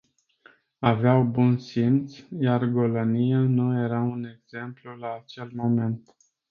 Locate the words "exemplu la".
4.25-5.13